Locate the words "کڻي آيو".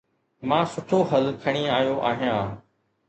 1.43-1.95